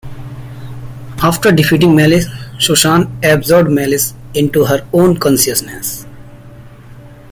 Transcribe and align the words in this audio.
After 1.21 1.51
defeating 1.51 1.95
Malice, 1.95 2.25
Susan 2.57 3.19
absorbed 3.23 3.69
Malice 3.69 4.15
into 4.33 4.65
her 4.65 4.87
own 4.93 5.15
consciousness. 5.19 6.07